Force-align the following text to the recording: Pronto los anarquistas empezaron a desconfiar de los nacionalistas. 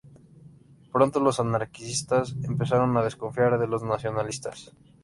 Pronto 0.91 1.19
los 1.19 1.39
anarquistas 1.39 2.35
empezaron 2.41 2.97
a 2.97 3.03
desconfiar 3.03 3.59
de 3.59 3.67
los 3.67 3.83
nacionalistas. 3.83 4.73